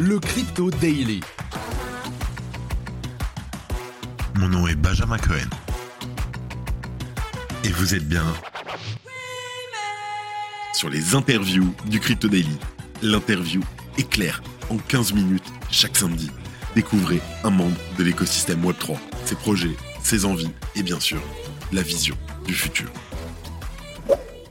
[0.00, 1.20] le Crypto Daily.
[4.34, 5.48] Mon nom est Benjamin Cohen.
[7.62, 8.24] Et vous êtes bien
[10.72, 12.58] sur les interviews du Crypto Daily.
[13.02, 13.62] L'interview
[13.96, 16.30] est claire en 15 minutes chaque samedi.
[16.74, 21.20] Découvrez un membre de l'écosystème Web3, ses projets, ses envies et bien sûr
[21.72, 22.16] la vision
[22.46, 22.90] du futur.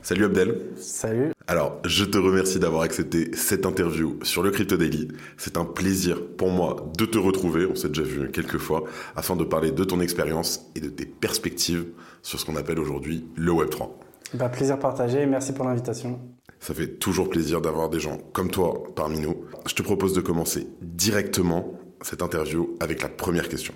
[0.04, 0.60] Salut Abdel.
[0.76, 1.32] Salut.
[1.46, 5.08] Alors, je te remercie d'avoir accepté cette interview sur le Crypto Daily.
[5.38, 8.84] C'est un plaisir pour moi de te retrouver, on s'est déjà vu quelques fois,
[9.16, 11.86] afin de parler de ton expérience et de tes perspectives
[12.20, 13.88] sur ce qu'on appelle aujourd'hui le Web3.
[14.34, 16.20] Bah, plaisir partagé et merci pour l'invitation.
[16.60, 19.46] Ça fait toujours plaisir d'avoir des gens comme toi parmi nous.
[19.66, 23.72] Je te propose de commencer directement cette interview avec la première question.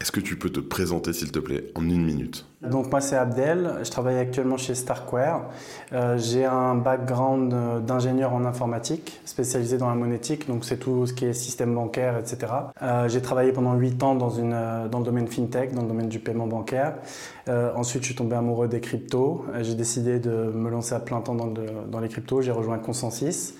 [0.00, 2.46] Est-ce que tu peux te présenter, s'il te plaît, en une minute?
[2.62, 5.42] Donc moi c'est Abdel, je travaille actuellement chez Starkware.
[5.92, 11.06] Euh, j'ai un background euh, d'ingénieur en informatique, spécialisé dans la monétique, donc c'est tout
[11.06, 12.52] ce qui est système bancaire, etc.
[12.82, 16.08] Euh, j'ai travaillé pendant 8 ans dans, une, dans le domaine fintech, dans le domaine
[16.08, 16.94] du paiement bancaire.
[17.48, 21.34] ensuite je suis tombé amoureux des cryptos, j'ai décidé de me lancer à plein temps
[21.34, 21.52] dans,
[21.90, 23.54] dans les cryptos, j'ai rejoint Consensus.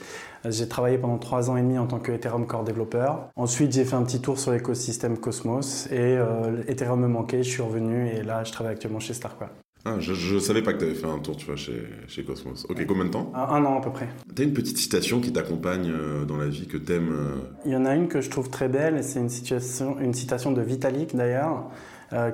[0.47, 3.31] J'ai travaillé pendant trois ans et demi en tant que Ethereum Core développeur.
[3.35, 7.49] Ensuite, j'ai fait un petit tour sur l'écosystème Cosmos et euh, Ethereum me manquait, je
[7.49, 9.51] suis revenu et là, je travaille actuellement chez Starkware.
[9.87, 12.25] Ah, je, ne savais pas que tu avais fait un tour, tu vois, chez, chez
[12.25, 12.67] Cosmos.
[12.69, 13.33] Ok, combien de temps?
[13.35, 14.09] Un, an à peu près.
[14.35, 17.37] Tu as une petite citation qui t'accompagne euh, dans la vie, que t'aimes euh?
[17.67, 20.15] Il y en a une que je trouve très belle, et c'est une, situation, une
[20.15, 21.71] citation de Vitalik d'ailleurs,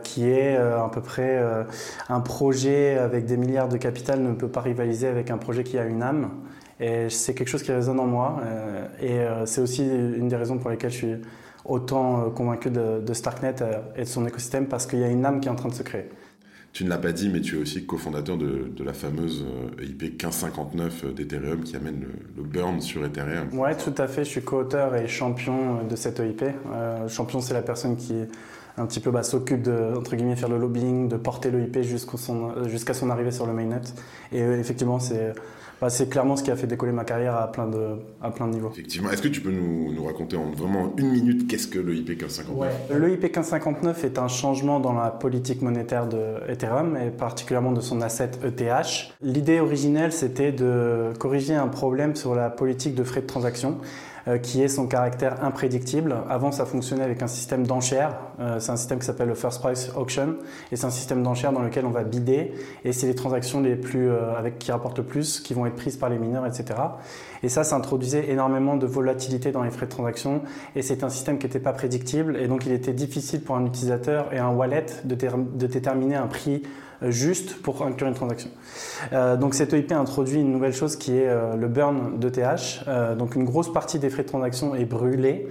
[0.02, 1.42] qui est à peu près
[2.10, 5.78] un projet avec des milliards de capital ne peut pas rivaliser avec un projet qui
[5.78, 6.28] a une âme.
[6.80, 8.40] Et c'est quelque chose qui résonne en moi.
[8.42, 11.14] Euh, et euh, c'est aussi une des raisons pour lesquelles je suis
[11.66, 13.56] autant euh, convaincu de, Starknet
[13.96, 15.74] et de son écosystème, parce qu'il y a une âme qui est en train de
[15.74, 16.08] se créer.
[16.72, 19.44] Tu ne l'as pas dit, mais tu es aussi cofondateur de, de la fameuse
[19.82, 23.48] IP 1559 d'Ethereum qui amène le, burn sur Ethereum.
[23.52, 24.24] Oui, tout à fait.
[24.24, 26.44] Je suis co-auteur et champion de cette EIP.
[27.08, 28.14] champion, c'est la personne qui
[28.76, 32.16] un petit peu bah, s'occupe de entre guillemets faire le lobbying, de porter l'EIP jusqu'à
[32.16, 33.80] son, jusqu'à son arrivée sur le mainnet.
[34.32, 35.32] Et effectivement, c'est
[35.80, 38.46] bah, c'est clairement ce qui a fait décoller ma carrière à plein de, à plein
[38.46, 38.70] de niveaux.
[38.70, 39.10] Effectivement.
[39.10, 42.10] Est-ce que tu peux nous, nous, raconter en vraiment une minute qu'est-ce que le IP
[42.10, 42.98] 1559 ouais.
[42.98, 47.80] Le IP 1559 est un changement dans la politique monétaire de Ethereum et particulièrement de
[47.80, 49.14] son asset ETH.
[49.22, 53.78] L'idée originelle, c'était de corriger un problème sur la politique de frais de transaction.
[54.28, 56.14] Euh, qui est son caractère imprédictible.
[56.28, 58.18] Avant, ça fonctionnait avec un système d'enchères.
[58.38, 60.34] Euh, c'est un système qui s'appelle le First Price Auction.
[60.70, 62.52] Et c'est un système d'enchères dans lequel on va bider.
[62.84, 65.76] Et c'est les transactions les plus, euh, avec, qui rapportent le plus qui vont être
[65.76, 66.78] prises par les mineurs, etc.
[67.42, 70.42] Et ça, ça introduisait énormément de volatilité dans les frais de transaction.
[70.76, 72.36] Et c'est un système qui n'était pas prédictible.
[72.36, 76.26] Et donc, il était difficile pour un utilisateur et un wallet de, de déterminer un
[76.26, 76.62] prix
[77.02, 78.50] juste pour inclure une transaction.
[79.12, 82.84] Euh, donc cette EIP introduit une nouvelle chose qui est euh, le burn d'ETH.
[82.88, 85.48] Euh, donc une grosse partie des frais de transaction est brûlée.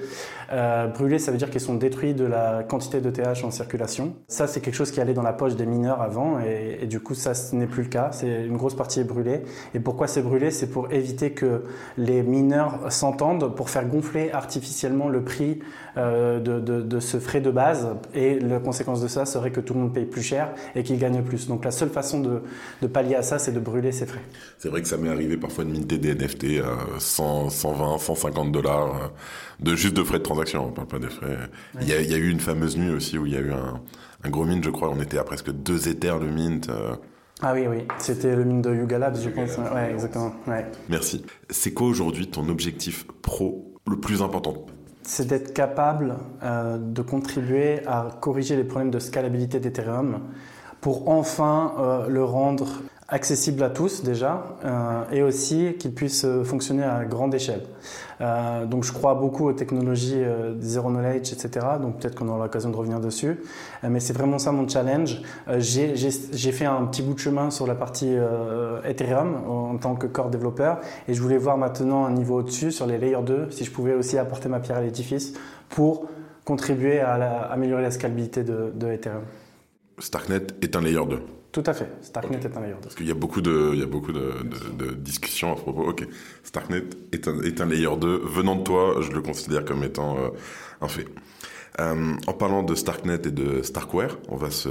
[0.51, 4.15] Euh, brûlés, ça veut dire qu'ils sont détruits de la quantité d'ETH en circulation.
[4.27, 7.13] Ça, c'est quelque chose qui allait dans la poche des mineurs avant, et, du coup,
[7.13, 8.09] ça, ce n'est plus le cas.
[8.11, 9.41] C'est une grosse partie est brûlée.
[9.75, 10.49] Et pourquoi c'est brûlé?
[10.49, 11.63] C'est pour éviter que
[11.97, 15.59] les mineurs s'entendent pour faire gonfler artificiellement le prix
[15.95, 17.89] de, de, ce frais de base.
[18.15, 20.97] Et la conséquence de ça serait que tout le monde paye plus cher et qu'il
[20.97, 21.38] gagne plus.
[21.47, 22.41] Donc la seule façon de,
[22.81, 24.21] de pallier à ça, c'est de brûler ces frais.
[24.57, 28.51] C'est vrai que ça m'est arrivé parfois de minter des NFT à 100, 120, 150
[28.51, 29.07] dollars euh,
[29.59, 31.37] de juste de frais de transaction, on parle pas des frais.
[31.81, 33.41] Il, y a, il, y a, eu une fameuse nuit aussi où il y a
[33.41, 33.81] eu un,
[34.23, 36.69] un gros mint, je crois, on était à presque deux éthers le mint.
[36.69, 36.95] Euh.
[37.41, 39.57] Ah oui, oui, c'était le mint de Yuga Labs, je pense.
[39.57, 40.33] Ouais, exactement.
[40.47, 40.65] Ouais.
[40.89, 41.25] Merci.
[41.49, 44.65] C'est quoi aujourd'hui ton objectif pro le plus important?
[45.03, 50.19] C'est d'être capable euh, de contribuer à corriger les problèmes de scalabilité d'Ethereum
[50.81, 52.67] pour enfin euh, le rendre
[53.11, 57.63] accessible à tous déjà euh, et aussi qu'il puisse euh, fonctionner à grande échelle.
[58.69, 60.21] Donc je crois beaucoup aux technologies
[60.59, 61.65] zero knowledge, etc.
[61.81, 63.39] Donc peut-être qu'on aura l'occasion de revenir dessus.
[63.81, 65.21] Mais c'est vraiment ça mon challenge.
[65.57, 68.13] J'ai fait un petit bout de chemin sur la partie
[68.83, 72.87] Ethereum en tant que core développeur et je voulais voir maintenant un niveau au-dessus sur
[72.87, 75.31] les layers 2 si je pouvais aussi apporter ma pierre à l'édifice
[75.69, 76.09] pour
[76.43, 77.13] contribuer à,
[77.49, 79.23] améliorer la scalabilité de, de Ethereum.
[79.99, 81.19] Starknet est un layer 2
[81.51, 81.89] tout à fait.
[82.01, 82.79] Starknet est un layer 2.
[82.81, 84.33] Parce qu'il y a beaucoup de, il y a beaucoup de,
[84.77, 85.81] de, discussions à propos.
[85.81, 86.07] Ok,
[86.43, 88.21] Starknet est un, est un layer 2.
[88.23, 90.29] Venant de toi, je le considère comme étant euh,
[90.81, 91.07] un fait.
[91.79, 94.69] Euh, en parlant de Starknet et de Starkware, on va se,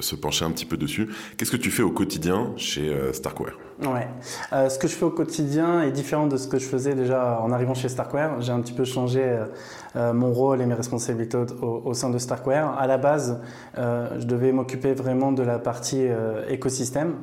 [0.00, 1.08] se pencher un petit peu dessus.
[1.36, 3.58] Qu'est-ce que tu fais au quotidien chez euh, Starkware?
[3.82, 4.06] Ouais.
[4.52, 7.40] Euh, ce que je fais au quotidien est différent de ce que je faisais déjà
[7.40, 8.40] en arrivant chez Starkware.
[8.40, 9.46] J'ai un petit peu changé euh,
[9.96, 12.78] euh, mon rôle et mes responsabilités au, sein de Starkware.
[12.78, 13.40] À la base,
[13.76, 16.06] je devais m'occuper vraiment de la partie
[16.48, 17.14] écosystème,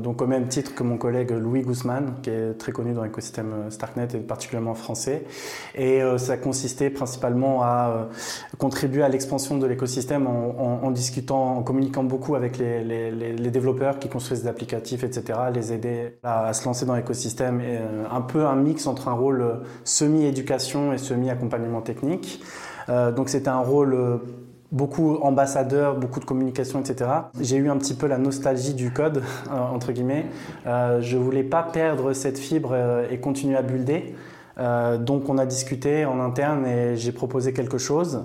[0.00, 3.70] donc au même titre que mon collègue Louis Guzman, qui est très connu dans l'écosystème
[3.70, 5.24] Starknet et particulièrement français.
[5.74, 8.08] Et ça consistait principalement à
[8.58, 14.42] contribuer à l'expansion de l'écosystème en, discutant, en communiquant beaucoup avec les développeurs qui construisent
[14.42, 17.60] des applicatifs, etc les aider à, se lancer dans l'écosystème.
[17.60, 19.54] Et euh, un peu un mix entre un rôle euh,
[19.84, 22.42] semi-éducation et semi-accompagnement technique.
[22.88, 24.20] Euh, donc c'était un rôle
[24.74, 27.10] beaucoup ambassadeur, beaucoup de communication, etc.
[27.40, 30.26] J'ai eu un petit peu la nostalgie du code, entre guillemets.
[30.66, 32.76] Euh, je voulais pas perdre cette fibre
[33.10, 34.14] et continuer à builder.
[34.58, 38.22] Euh, donc on a discuté en interne et j'ai proposé quelque chose.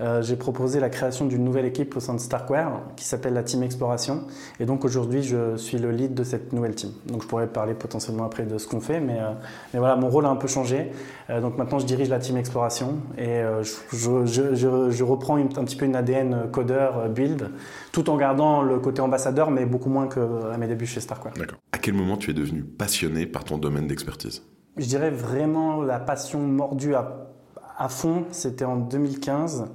[0.00, 3.42] Euh, j'ai proposé la création d'une nouvelle équipe au sein de Starkware qui s'appelle la
[3.42, 4.24] Team Exploration.
[4.60, 6.90] Et donc aujourd'hui je suis le lead de cette nouvelle team.
[7.06, 9.32] Donc je pourrais parler potentiellement après de ce qu'on fait, mais, euh,
[9.72, 10.92] mais, voilà, mon rôle a un peu changé.
[11.40, 16.50] Donc maintenant je dirige la Team Exploration et je, reprends un petit peu une ADN
[16.50, 17.50] codeur build,
[17.90, 21.32] tout en gardant le côté ambassadeur, mais beaucoup moins qu'à mes débuts chez Starkware.
[21.34, 21.58] D'accord.
[21.72, 24.42] À quel moment tu es devenu passionné par ton domaine d'expertise?
[24.76, 29.66] Je dirais vraiment la passion mordue à, fond, c'était en 2015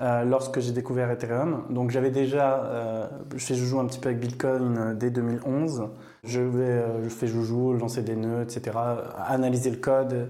[0.00, 1.64] euh, lorsque j'ai découvert Ethereum.
[1.70, 5.88] Donc j'avais déjà, euh, je fais joujou un petit peu avec Bitcoin euh, dès 2011.
[6.24, 8.76] Je, euh, je fais joujou, lancer des nœuds, etc.,
[9.26, 10.28] analyser le code.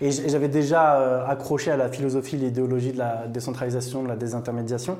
[0.00, 4.96] Et j'avais déjà accroché à la philosophie, l'idéologie de la décentralisation, de la désintermédiation.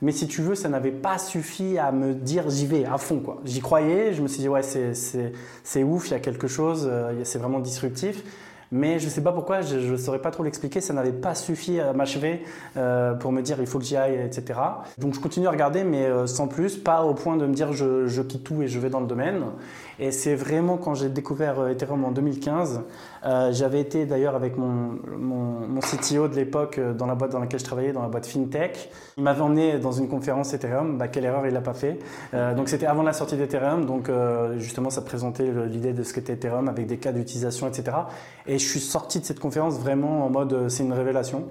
[0.00, 3.18] Mais si tu veux, ça n'avait pas suffi à me dire j'y vais à fond.
[3.18, 3.40] quoi.
[3.44, 7.12] J'y croyais, je me suis dit ouais, c'est ouf, il y a quelque chose, euh,
[7.24, 8.22] c'est vraiment disruptif.
[8.70, 11.34] Mais je ne sais pas pourquoi, je ne saurais pas trop l'expliquer, ça n'avait pas
[11.34, 12.42] suffi à m'achever
[12.76, 14.60] euh, pour me dire il faut que j'y aille, etc.
[14.98, 17.72] Donc je continue à regarder, mais euh, sans plus, pas au point de me dire
[17.72, 19.42] je, je quitte tout et je vais dans le domaine.
[20.00, 22.82] Et c'est vraiment quand j'ai découvert euh, Ethereum en 2015,
[23.24, 27.32] euh, j'avais été d'ailleurs avec mon, mon, mon, CTO de l'époque euh, dans la boîte
[27.32, 28.90] dans laquelle je travaillais, dans la boîte FinTech.
[29.16, 31.98] Il m'avait emmené dans une conférence Ethereum, bah, quelle erreur il n'a pas fait.
[32.32, 36.14] Euh, donc c'était avant la sortie d'Ethereum, donc euh, justement ça présentait l'idée de ce
[36.14, 37.96] qu'était Ethereum avec des cas d'utilisation, etc.
[38.46, 41.44] Et je suis sorti de cette conférence vraiment en mode c'est une révélation.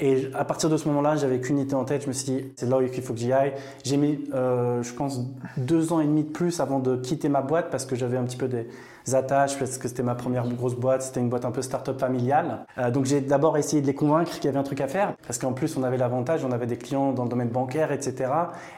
[0.00, 2.02] Et à partir de ce moment-là, j'avais qu'une idée en tête.
[2.02, 3.54] Je me suis dit, c'est là qu'il faut que j'y aille.
[3.82, 5.20] J'ai mis, euh, je pense,
[5.56, 8.22] deux ans et demi de plus avant de quitter ma boîte parce que j'avais un
[8.22, 8.68] petit peu des
[9.12, 11.02] attaches, parce que c'était ma première grosse boîte.
[11.02, 12.64] C'était une boîte un peu start-up familiale.
[12.78, 15.16] Euh, donc j'ai d'abord essayé de les convaincre qu'il y avait un truc à faire.
[15.26, 18.30] Parce qu'en plus, on avait l'avantage, on avait des clients dans le domaine bancaire, etc.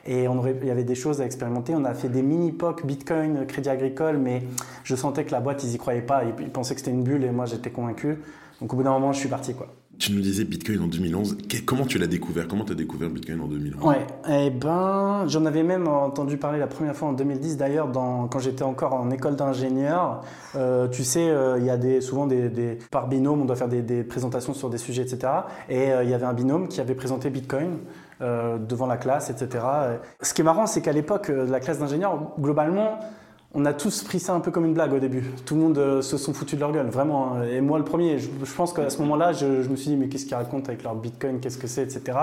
[0.07, 1.75] Et on aurait, il y avait des choses à expérimenter.
[1.75, 4.45] On a fait des mini-POC, Bitcoin, Crédit Agricole, mais
[4.85, 6.25] je sentais que la boîte, ils y croyaient pas.
[6.25, 8.23] Ils, ils pensaient que c'était une bulle et moi, j'étais convaincu.
[8.63, 9.67] Donc au bout d'un moment, je suis parti, quoi.
[10.01, 11.37] Tu nous disais Bitcoin en 2011.
[11.67, 12.49] Comment tu l'as découvert?
[12.49, 16.59] Comment tu as découvert Bitcoin en 2011 Ouais, eh ben, j'en avais même entendu parler
[16.59, 20.23] la première fois en 2010 d'ailleurs, quand j'étais encore en école d'ingénieur.
[20.57, 23.69] Euh, tu sais, euh, il y a des, souvent des, par binôme, on doit faire
[23.69, 25.33] des, présentations sur des sujets, etc.
[25.69, 27.79] Et euh, il y avait un binôme qui avait présenté Bitcoin.
[28.21, 29.65] Devant la classe, etc.
[30.21, 32.99] Ce qui est marrant, c'est qu'à l'époque, la classe d'ingénieur, globalement,
[33.55, 35.25] on a tous pris ça un peu comme une blague au début.
[35.45, 37.35] Tout le monde euh, se sont foutus de leur gueule, vraiment.
[37.35, 37.43] Hein.
[37.51, 40.27] Et moi, le premier, je, pense qu'à ce moment-là, je, me suis dit, mais qu'est-ce
[40.27, 42.17] qu'ils racontent avec leur bitcoin, qu'est-ce que c'est, etc.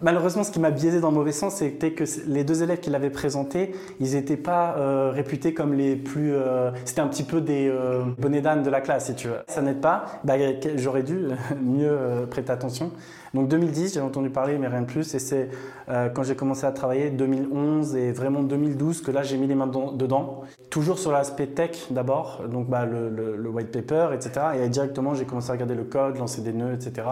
[0.00, 2.90] Malheureusement, ce qui m'a biaisé dans le mauvais sens, c'était que les deux élèves qui
[2.90, 6.34] l'avaient présenté, ils n'étaient pas euh, réputés comme les plus.
[6.34, 9.38] Euh, c'était un petit peu des euh, bonnets d'âne de la classe, si tu veux.
[9.48, 10.04] Ça n'aide pas.
[10.22, 10.34] Bah,
[10.76, 11.26] J'aurais dû
[11.60, 11.98] mieux
[12.30, 12.92] prêter attention.
[13.34, 15.14] Donc 2010, j'ai entendu parler, mais rien de plus.
[15.14, 15.50] Et c'est
[15.88, 19.54] euh, quand j'ai commencé à travailler, 2011 et vraiment 2012, que là j'ai mis les
[19.54, 20.42] mains dedans.
[20.70, 24.46] Toujours sur l'aspect tech d'abord, donc bah, le, white paper, etc.
[24.62, 27.06] Et directement, j'ai commencé à regarder le code, lancer des nœuds, etc.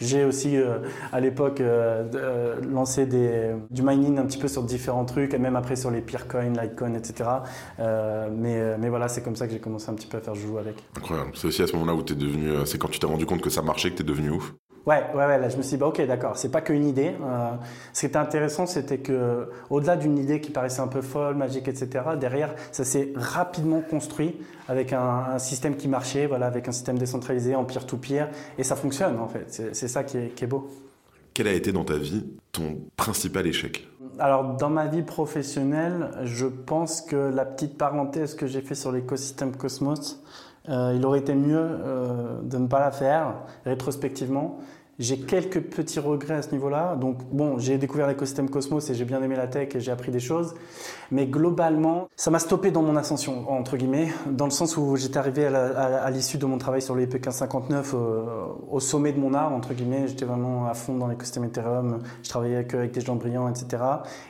[0.00, 0.78] J'ai aussi euh,
[1.12, 5.76] à l'époque euh, lancé du mining un petit peu sur différents trucs, et même après
[5.76, 7.28] sur les Peercoin, Litecoin, etc.
[7.78, 10.76] mais, voilà, c'est comme ça que j'ai commencé un petit peu à faire jouer avec.
[10.96, 11.30] Incroyable.
[11.34, 13.50] C'est aussi à ce moment-là où tu devenu, c'est quand tu t'es rendu compte que
[13.50, 14.54] ça marchait que tu es devenu ouf.
[14.86, 17.12] Ouais, ouais, ouais, là je me suis dit, bah, ok, d'accord, c'est pas qu'une idée.
[17.22, 17.50] Euh,
[17.92, 21.68] ce qui était intéressant, c'était que, au-delà d'une idée qui paraissait un peu folle, magique,
[21.68, 24.36] etc., derrière, ça s'est rapidement construit
[24.68, 28.64] avec un, un, système qui marchait, voilà, avec un système décentralisé en peer-to-peer, -peer, et
[28.64, 29.62] ça fonctionne en fait.
[29.72, 30.68] C'est ça qui est, qui est beau.
[31.34, 33.88] Quel a été dans ta vie ton principal échec?
[34.18, 38.92] Alors, dans ma vie professionnelle, je pense que la petite parenthèse que j'ai fait sur
[38.92, 40.22] l'écosystème Cosmos,
[40.70, 43.34] il aurait été mieux euh, de ne pas la faire
[43.64, 44.58] rétrospectivement.
[45.00, 46.94] J'ai quelques petits regrets à ce niveau-là.
[46.94, 50.12] Donc, bon, j'ai découvert l'écosystème Cosmos et j'ai bien aimé la tech et j'ai appris
[50.12, 50.54] des choses.
[51.10, 55.16] Mais globalement, ça m'a stoppé dans mon ascension, entre guillemets, dans le sens où j'étais
[55.16, 58.24] arrivé à l'issue de mon travail sur le IP 1559 euh,
[58.70, 60.06] au sommet de mon art, entre guillemets.
[60.06, 62.00] J'étais vraiment à fond dans l'écosystème Ethereum.
[62.22, 63.82] Je travaillais avec, des gens brillants, etc.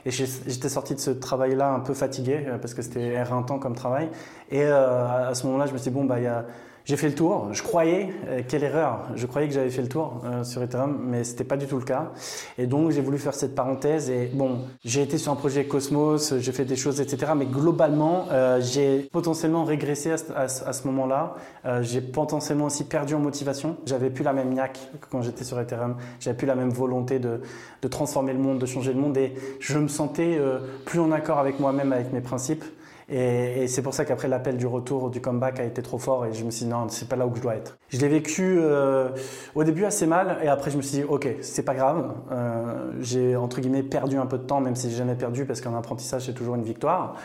[0.07, 3.75] Et j'étais sorti de ce travail-là un peu fatigué euh, parce que c'était éreintant comme
[3.75, 4.09] travail.
[4.53, 6.47] Et euh, à ce moment-là, je me suis dit, bon, bah, il y a
[6.91, 7.51] j'ai fait le tour.
[7.53, 10.99] Je croyais, euh, quelle erreur, je croyais que j'avais fait le tour euh, sur Ethereum,
[11.07, 12.11] mais c'était pas du tout le cas.
[12.59, 14.11] Et donc j'ai voulu faire cette parenthèse.
[14.11, 17.31] Et bon, j'ai été sur un projet Cosmos, j'ai fait des choses, etc.
[17.37, 21.37] Mais globalement, euh, j'ai potentiellement régressé à, ce moment-là.
[21.83, 23.77] j'ai potentiellement aussi perdu en motivation.
[23.87, 25.95] J'avais plus la même niaque que quand j'étais sur Ethereum.
[26.19, 27.41] J'avais plus la même volonté de,
[27.83, 29.17] de, transformer le monde, de changer le monde.
[29.17, 30.41] Et je me sentais
[30.87, 32.65] plus en accord avec moi-même, avec mes principes.
[33.11, 36.33] Et, c'est pour ça qu'après l'appel du retour, du comeback a été trop fort et
[36.33, 37.77] je me suis dit non, c'est pas là où je dois être.
[37.89, 39.09] Je l'ai vécu euh,
[39.55, 42.15] au début assez mal et après je me suis dit ok, c'est pas grave.
[42.31, 45.61] Euh, j'ai entre guillemets perdu un peu de temps, même si j'ai jamais perdu parce
[45.61, 47.17] qu'un apprentissage c'est toujours une victoire.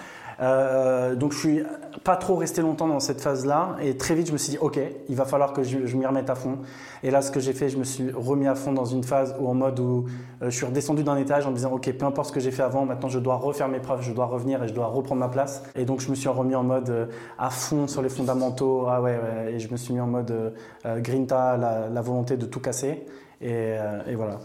[0.42, 1.63] Euh, donc je suis
[2.04, 4.80] pas trop resté longtemps dans cette phase-là et très vite je me suis dit ok,
[5.08, 6.60] il va falloir que je, m'y remette à fond.
[7.04, 9.36] Et là ce que j'ai fait, je me suis remis à fond dans une phase
[9.39, 10.06] où en mode où
[10.42, 12.51] euh, je suis redescendu d'un étage en me disant ok, peu importe ce que j'ai
[12.51, 15.22] fait avant, maintenant je dois refaire mes preuves, je dois revenir et je dois reprendre
[15.22, 15.63] ma place.
[15.75, 17.06] Et donc je me suis remis en mode euh,
[17.38, 19.20] à fond sur les fondamentaux, ah ouais,
[19.51, 23.06] et je me suis mis en mode grinta, la, la volonté de tout casser.
[23.44, 24.39] Euh, et, voilà,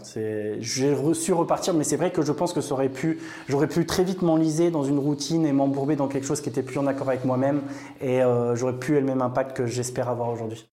[0.59, 4.71] j'ai reçu repartir, mais c'est vrai que je pense que j'aurais pu très vite m'enliser
[4.71, 7.61] dans une routine et m'embourber dans quelque chose qui était plus en accord avec moi-même,
[8.01, 10.69] et euh, j'aurais pu le même impact que j'espère avoir aujourd'hui.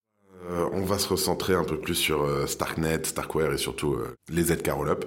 [0.51, 3.97] Euh, on va se recentrer un peu plus sur Starknet, Starkware et surtout
[4.31, 5.05] les ZK Rollup.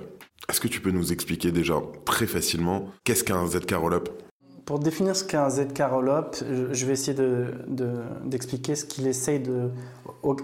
[0.49, 1.75] Est-ce que tu peux nous expliquer déjà
[2.05, 4.09] très facilement qu'est-ce qu'un ZK Rollup
[4.71, 6.37] pour définir ce qu'est un ZK Rollup,
[6.71, 7.17] je vais essayer
[8.23, 9.69] d'expliquer ce qu'il essaye de,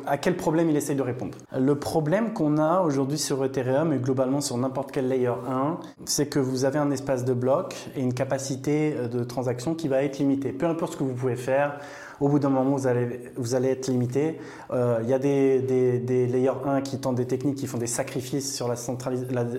[0.05, 1.37] à quel problème il essaye de répondre.
[1.57, 6.25] Le problème qu'on a aujourd'hui sur Ethereum et globalement sur n'importe quel layer 1, c'est
[6.25, 10.17] que vous avez un espace de bloc et une capacité de transaction qui va être
[10.17, 10.51] limitée.
[10.51, 11.79] Peu importe ce que vous pouvez faire,
[12.19, 14.39] au bout d'un moment, vous allez, vous allez être limité.
[14.71, 17.87] Euh, il y a des, des, layers 1 qui tentent des techniques, qui font des
[17.87, 18.75] sacrifices sur la,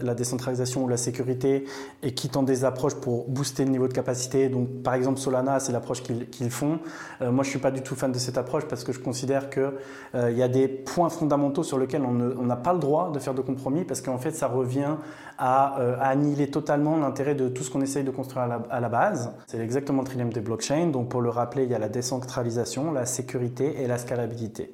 [0.03, 1.65] la, décentralisation ou la sécurité
[2.03, 4.49] et qui tentent des approches pour booster le niveau de capacité.
[4.49, 6.81] Donc, par exemple, Solana, c'est l'approche qu'ils font.
[7.23, 9.51] Euh, moi, je suis pas du tout fan de cette approche parce que je considère
[9.51, 9.73] qu'il
[10.15, 13.35] euh, y a des points fondamentaux sur lesquels on n'a pas le droit de faire
[13.35, 14.97] de compromis parce qu'en fait, ça revient
[15.39, 18.81] à, euh, annihiler totalement l'intérêt de tout ce qu'on essaye de construire à la, à
[18.81, 19.33] la base.
[19.47, 20.89] C'est exactement le trilemme des blockchains.
[20.89, 24.73] Donc, pour le rappeler, il y a la décentralisation la sécurité et la scalabilité.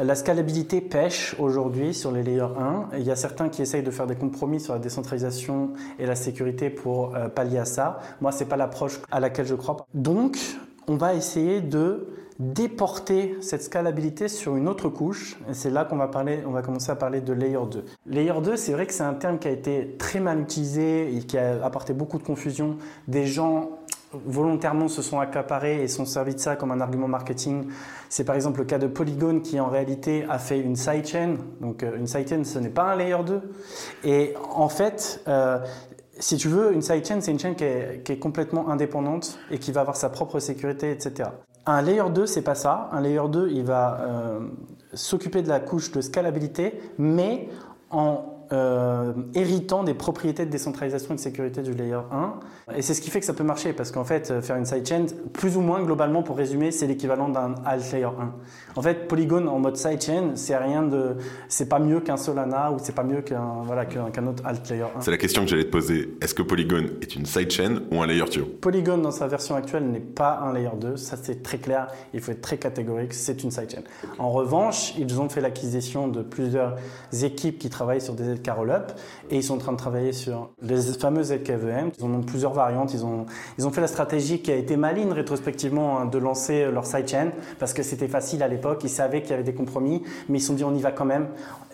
[0.00, 2.96] La scalabilité pêche aujourd'hui sur les layers 1.
[2.98, 6.14] Il y a certains qui essayent de faire des compromis sur la décentralisation et la
[6.14, 7.98] sécurité pour euh, pallier à ça.
[8.20, 9.86] Moi, c'est pas l'approche à laquelle je crois.
[9.94, 10.38] Donc,
[10.86, 15.38] on va essayer de déporter cette scalabilité sur une autre couche.
[15.50, 17.84] Et c'est là qu'on va parler, on va commencer à parler de layer 2.
[18.06, 21.20] Layer 2, c'est vrai que c'est un terme qui a été très mal utilisé et
[21.20, 22.76] qui a apporté beaucoup de confusion.
[23.08, 23.70] Des gens
[24.12, 27.68] volontairement se sont accaparés et sont servis de ça comme un argument marketing.
[28.08, 31.36] C'est par exemple le cas de Polygon qui en réalité a fait une sidechain.
[31.60, 33.40] Donc euh, une sidechain, ce n'est pas un layer 2.
[34.04, 35.58] Et en fait, euh,
[36.18, 39.82] si tu veux, une sidechain, c'est une chaîne qui est, complètement indépendante et qui va
[39.82, 41.30] avoir sa propre sécurité, etc.
[41.68, 42.88] Un layer 2, c'est pas ça.
[42.92, 44.40] Un layer 2, il va euh,
[44.94, 47.50] s'occuper de la couche de scalabilité, mais
[47.90, 52.74] en euh, héritant des propriétés de décentralisation et de sécurité du layer 1.
[52.76, 54.64] Et c'est ce qui fait que ça peut marcher, parce qu'en fait, euh, faire une
[54.64, 58.32] sidechain, plus ou moins globalement, pour résumer, c'est l'équivalent d'un alt layer 1.
[58.76, 61.16] En fait, Polygon en mode sidechain, c'est rien de,
[61.48, 64.84] c'est pas mieux qu'un Solana ou c'est pas mieux qu'un voilà qu'un autre alt layer
[64.96, 65.00] 1.
[65.00, 66.16] C'est la question que j'allais te poser.
[66.22, 69.84] Est-ce que Polygon est une sidechain ou un layer 2 Polygon dans sa version actuelle
[69.90, 71.88] n'est pas un layer 2, ça c'est très clair.
[72.14, 73.82] Il faut être très catégorique, c'est une sidechain.
[74.18, 76.76] En revanche, ils ont fait l'acquisition de plusieurs
[77.22, 78.92] équipes qui travaillent sur des Roll-Up
[79.30, 81.90] et ils sont en train de travailler sur les fameuses ZKVM.
[81.98, 82.94] Ils en ont plusieurs variantes.
[82.94, 83.26] Ils ont,
[83.58, 87.30] ils ont fait la stratégie qui a été maligne rétrospectivement hein, de lancer leur sidechain
[87.58, 88.80] parce que c'était facile à l'époque.
[88.84, 90.92] Ils savaient qu'il y avait des compromis, mais ils se sont dit on y va
[90.92, 91.28] quand même.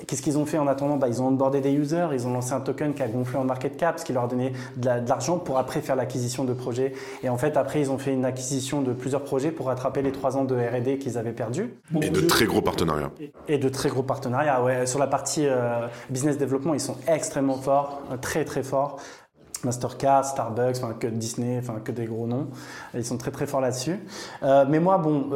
[0.07, 0.97] Qu'est-ce qu'ils ont fait en attendant?
[0.97, 3.45] Bah, Ils ont onboardé des users, ils ont lancé un token qui a gonflé en
[3.45, 6.93] market cap, ce qui leur a donné de l'argent pour après faire l'acquisition de projets.
[7.23, 10.13] Et en fait, après, ils ont fait une acquisition de plusieurs projets pour rattraper les
[10.13, 11.75] trois ans de R&D qu'ils avaient perdus.
[12.03, 13.11] Et de très gros partenariats.
[13.49, 14.87] Et de très gros partenariats, ouais.
[14.87, 18.99] Sur la partie euh, business development, ils sont extrêmement forts, euh, très très forts.
[19.65, 22.49] Mastercard, Starbucks, enfin que Disney, enfin que des gros noms.
[22.93, 23.99] Ils sont très très forts là-dessus.
[24.43, 25.31] Euh, mais moi, bon,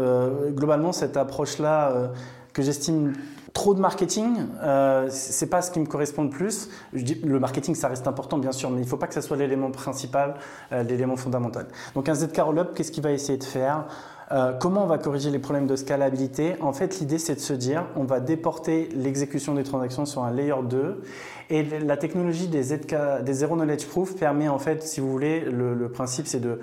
[0.50, 2.10] globalement, cette approche-là
[2.52, 3.14] que j'estime
[3.58, 6.68] trop de marketing, euh, c'est pas ce qui me correspond le plus.
[6.92, 9.14] Je dis, le marketing, ça reste important, bien sûr, mais il ne faut pas que
[9.14, 10.34] ça soit l'élément principal,
[10.72, 11.66] euh, l'élément fondamental.
[11.94, 13.86] Donc un ZK Rollup, qu'est-ce qu'il va essayer de faire?
[14.30, 16.56] Euh, comment on va corriger les problèmes de scalabilité?
[16.60, 20.30] En fait, l'idée, c'est de se dire, on va déporter l'exécution des transactions sur un
[20.30, 21.02] layer 2.
[21.50, 22.94] Et la technologie des, ZK,
[23.30, 26.60] Zero Knowledge Proof permet, en fait, si vous voulez, le, principe, c'est de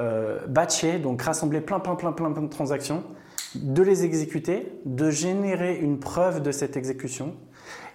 [0.00, 3.04] euh, batcher, donc rassembler plein, plein, plein, plein, plein de transactions
[3.54, 7.34] de les exécuter, de générer une preuve de cette exécution,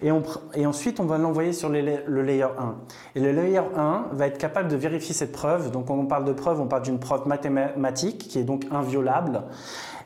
[0.02, 2.48] et, ensuite on va l'envoyer sur le layer 1.
[3.14, 5.70] Et le layer 1 va être capable de vérifier cette preuve.
[5.70, 9.42] Donc quand on parle de preuve, on parle d'une preuve mathématique qui est donc inviolable.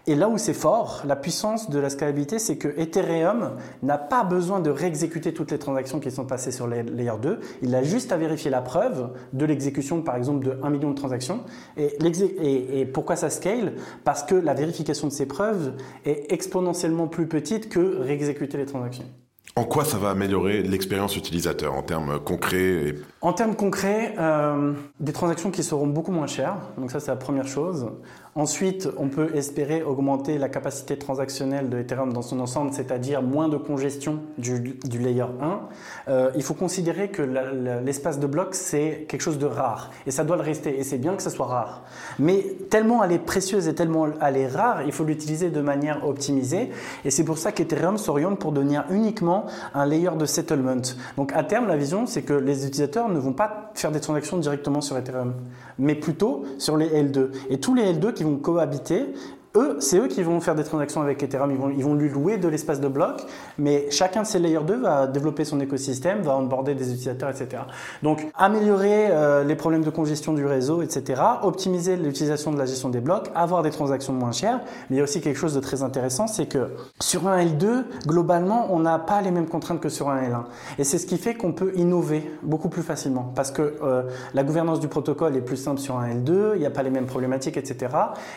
[0.07, 4.23] Et là où c'est fort, la puissance de la scalabilité, c'est que Ethereum n'a pas
[4.23, 7.41] besoin de réexécuter toutes les transactions qui sont passées sur Layer 2.
[7.63, 10.95] Il a juste à vérifier la preuve de l'exécution, par exemple, de 1 million de
[10.95, 11.41] transactions.
[11.79, 13.73] Et, pourquoi ça scale?
[14.05, 15.73] Parce que la vérification de ces preuves
[16.05, 19.07] est exponentiellement plus petite que réexécuter les transactions.
[19.57, 25.13] En quoi ça va améliorer l'expérience utilisateur en termes concrets En termes concrets, euh, des
[25.13, 26.57] transactions qui seront beaucoup moins chères.
[26.77, 27.87] Donc ça, c'est la première chose.
[28.37, 33.49] Ensuite, on peut espérer augmenter la capacité transactionnelle de Ethereum dans son ensemble, c'est-à-dire moins
[33.49, 35.61] de congestion du, layer 1.
[36.09, 39.93] Euh, il faut considérer que l'espace de blocs, c'est quelque chose de rare.
[40.09, 40.77] Et ça doit le rester.
[40.77, 41.85] Et c'est bien que ça soit rare.
[42.19, 46.05] Mais tellement elle est précieuse et tellement elle est rare, il faut l'utiliser de manière
[46.05, 46.71] optimisée.
[47.05, 50.83] Et c'est pour ça qu'Ethereum s'oriente pour devenir uniquement un layer de settlement.
[51.17, 54.39] Donc à terme, la vision, c'est que les utilisateurs ne vont pas faire des transactions
[54.39, 55.35] directement sur Ethereum,
[55.79, 57.29] mais plutôt sur les L2.
[57.51, 59.07] Et tous les L2 qui vont cohabiter
[59.57, 62.09] eux, c'est eux qui vont faire des transactions avec Ethereum, ils vont, ils vont lui
[62.09, 63.23] louer de l'espace de bloc,
[63.57, 67.63] mais chacun de ces layers 2 va développer son écosystème, va onboarder des utilisateurs, etc.
[68.03, 72.89] Donc, améliorer euh, les problèmes de congestion du réseau, etc., optimiser l'utilisation de la gestion
[72.89, 75.61] des blocs, avoir des transactions moins chères, mais il y a aussi quelque chose de
[75.61, 76.71] très intéressant, c'est que
[77.01, 80.45] sur un L2, globalement, on n'a pas les mêmes contraintes que sur un L1.
[80.79, 84.03] Et c'est ce qui fait qu'on peut innover beaucoup plus facilement, parce que euh,
[84.35, 86.91] la gouvernance du protocole est plus simple sur un L2, il n'y a pas les
[86.91, 87.95] mêmes problématiques, etc.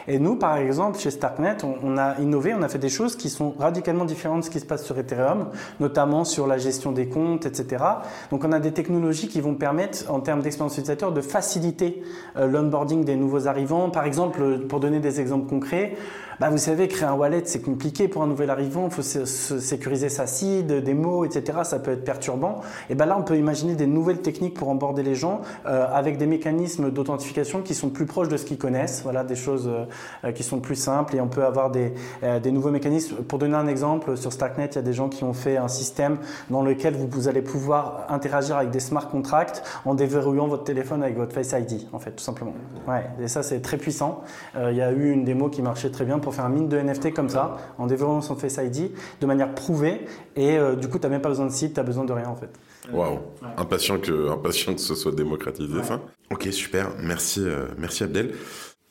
[0.07, 3.55] Et nous, par exemple, Starknet, on, a innové, on a fait des choses qui sont
[3.57, 5.49] radicalement différentes de ce qui se passe sur Ethereum,
[5.79, 7.83] notamment sur la gestion des comptes, etc.
[8.31, 12.03] Donc on a des technologies qui vont permettre, en termes d'expérience utilisateur, de faciliter
[12.37, 13.89] euh, l'onboarding des nouveaux arrivants.
[13.89, 15.95] Par exemple, pour donner des exemples concrets,
[16.39, 18.85] bah, vous savez, créer un wallet, c'est compliqué pour un nouvel arrivant.
[18.85, 21.59] Il faut sécuriser sa seed, des mots, etc.
[21.63, 22.61] Ça peut être perturbant.
[22.89, 26.17] Et ben là, on peut imaginer des nouvelles techniques pour emborder les gens euh, avec
[26.17, 29.01] des mécanismes d'authentification qui sont plus proches de ce qu'ils connaissent.
[29.01, 31.15] Voilà, des choses euh, qui sont plus simples.
[31.15, 33.15] Et on peut avoir des, euh, des nouveaux mécanismes.
[33.23, 35.67] Pour donner un exemple, sur Starknet, il y a des gens qui ont fait un
[35.67, 36.17] système
[36.51, 41.01] dans lequel vous, vous allez pouvoir interagir avec des smart contracts en déverrouillant votre téléphone
[41.01, 42.53] avec votre Face ID, en fait, tout simplement.
[42.87, 44.21] Ouais, et ça, c'est très puissant.
[44.55, 46.77] il y a eu une démo qui marchait très bien pour faire un mine de
[46.77, 48.91] NFT comme ça, en développant son Face ID
[49.21, 50.01] de manière prouvée.
[50.35, 52.11] Et euh, du coup, tu n'as même pas besoin de site, tu n'as besoin de
[52.11, 52.49] rien en fait.
[52.91, 53.19] Waouh,
[53.55, 56.01] impatient, que, impatient que ce soit démocratisé ça.
[56.29, 58.33] Ok, super, merci, euh, merci Abdel.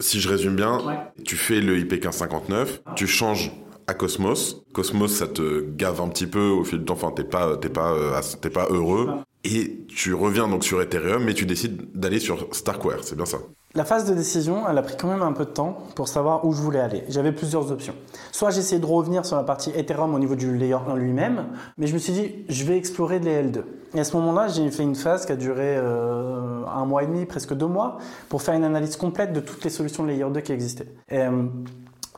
[0.00, 0.78] Si je résume bien,
[1.26, 3.52] tu fais le IP 1559, tu changes
[3.86, 4.62] à Cosmos.
[4.72, 6.94] Cosmos, ça te gave un petit peu au fil du temps.
[6.94, 9.10] Enfin, t'es pas, t'es pas, euh, t'es pas heureux.
[9.44, 13.04] Et tu reviens donc sur Ethereum, mais tu décides d'aller sur Starkware.
[13.04, 13.38] C'est bien ça?
[13.76, 16.46] La phase de décision, elle a pris quand même un peu de temps pour savoir
[16.46, 17.04] où je voulais aller.
[17.10, 17.94] J'avais plusieurs options.
[18.32, 21.86] Soit j'essayais de revenir sur la partie Ethereum au niveau du layer 1 lui-même, mais
[21.86, 23.64] je me suis dit, je vais explorer les L2.
[23.94, 27.06] Et à ce moment-là, j'ai fait une phase qui a duré euh, un mois et
[27.06, 27.98] demi, presque deux mois,
[28.30, 30.88] pour faire une analyse complète de toutes les solutions de layer 2 qui existaient.
[31.12, 31.42] Euh,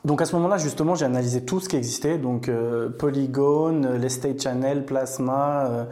[0.05, 4.07] donc à ce moment-là, justement, j'ai analysé tout ce qui existait, donc euh, Polygon, les
[4.07, 5.87] State Channel, Plasma,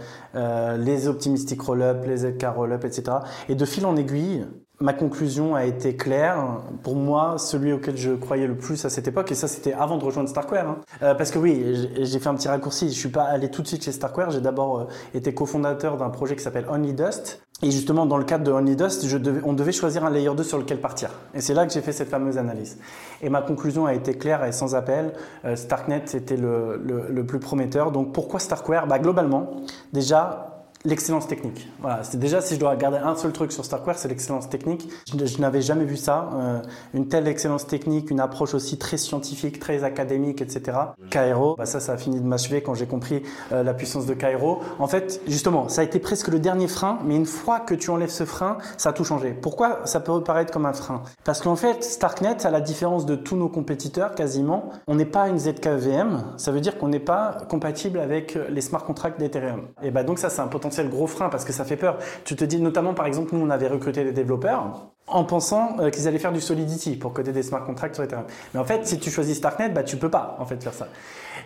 [0.77, 3.17] les Optimistic Rollup, les ZK Rollup, etc.
[3.49, 4.45] Et de fil en aiguille,
[4.79, 6.61] Ma conclusion a été claire.
[6.83, 9.97] Pour moi, celui auquel je croyais le plus à cette époque, et ça c'était avant
[9.97, 10.77] de rejoindre Starkware, hein.
[11.01, 12.89] euh, parce que oui, j'ai fait un petit raccourci.
[12.89, 14.29] Je suis pas allé tout de suite chez Starkware.
[14.29, 14.85] J'ai d'abord euh,
[15.15, 17.41] été cofondateur d'un projet qui s'appelle Only Dust.
[17.63, 19.03] Et justement, dans le cadre de Only Dust,
[19.43, 21.09] on devait choisir un layer 2 sur lequel partir.
[21.33, 22.77] Et c'est là que j'ai fait cette fameuse analyse.
[23.23, 25.13] Et ma conclusion a été claire et sans appel.
[25.43, 27.91] Euh, Starknet était le, le, le, plus prometteur.
[27.91, 28.85] Donc pourquoi Starkware?
[28.85, 29.49] Bah, Globalement,
[29.91, 30.56] déjà,
[30.87, 31.67] l'excellence technique.
[31.81, 34.89] Voilà, c'est déjà si je dois regarder un seul truc sur Starkware, c'est l'excellence technique.
[35.05, 36.61] Je, n'avais jamais vu ça, euh,
[36.93, 40.77] une telle excellence technique, une approche aussi très scientifique, très académique, etc.
[41.09, 43.21] Cairo, bah ça, ça a fini de m'achever quand j'ai compris
[43.51, 44.61] euh, la puissance de Cairo.
[44.79, 47.89] En fait, justement, ça a été presque le dernier frein, mais une fois que tu
[47.89, 49.31] enlèves ce frein, ça a tout changé.
[49.33, 51.03] Pourquoi ça peut paraître comme un frein?
[51.25, 55.27] Parce qu'en fait, Starknet, à la différence de tous nos compétiteurs, quasiment, on n'est pas
[55.27, 56.35] une ZKVM.
[56.37, 59.67] Ça veut dire qu'on n'est pas compatible avec les smart contracts d'Ethereum.
[59.83, 61.75] Et bah donc ça, c'est un potentiel c'est le gros frein parce que ça fait
[61.75, 61.97] peur.
[62.23, 65.89] Tu te dis notamment par exemple nous on avait recruté des développeurs en pensant euh,
[65.89, 68.25] qu'ils allaient faire du Solidity pour coder des smart contracts sur Ethereum.
[68.53, 70.87] Mais en fait, si tu choisis Starknet, bah, tu peux pas en fait faire ça.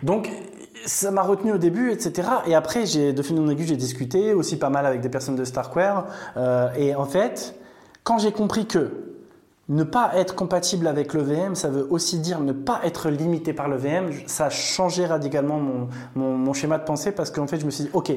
[0.02, 0.28] Donc,
[0.84, 2.28] ça m'a retenu au début, etc.
[2.46, 5.36] Et après, j'ai de fil en aiguille, j'ai discuté aussi pas mal avec des personnes
[5.36, 6.06] de Starkware.
[6.36, 7.54] Euh, et en fait,
[8.02, 9.12] quand j'ai compris que
[9.68, 13.52] ne pas être compatible avec le VM, ça veut aussi dire ne pas être limité
[13.52, 14.10] par le VM.
[14.26, 17.70] Ça a changé radicalement mon, mon, mon schéma de pensée parce qu'en fait, je me
[17.70, 18.12] suis dit, OK,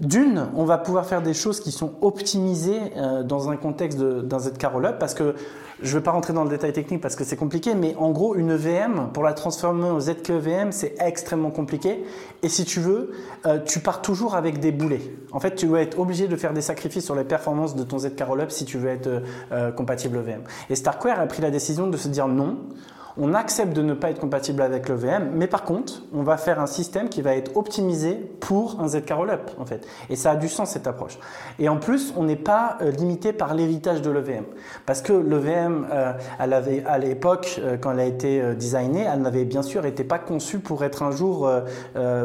[0.00, 4.38] d'une, on va pouvoir faire des choses qui sont optimisées euh, dans un contexte d'un
[4.38, 5.34] ZK Rollup parce que
[5.82, 8.10] je ne vais pas rentrer dans le détail technique parce que c'est compliqué, mais en
[8.10, 12.04] gros, une VM, pour la transformer au ZK VM, c'est extrêmement compliqué.
[12.42, 13.12] Et si tu veux,
[13.46, 15.02] euh, tu pars toujours avec des boulets.
[15.32, 17.98] En fait, tu vas être obligé de faire des sacrifices sur les performances de ton
[17.98, 20.42] ZK Rollup si tu veux être euh, compatible VM.
[20.70, 22.58] Et Starkware a pris la décision de se dire non
[23.16, 26.36] on accepte de ne pas être compatible avec le VM, mais par contre, on va
[26.36, 29.86] faire un système qui va être optimisé pour un ZK Rollup, en fait.
[30.10, 31.18] Et ça a du sens, cette approche.
[31.58, 34.44] Et en plus, on n'est pas euh, limité par l'héritage de l'EVM.
[34.86, 39.62] Parce que l'EVM, euh, à l'époque, euh, quand elle a été designée, elle n'avait bien
[39.62, 41.50] sûr été pas conçue pour être un jour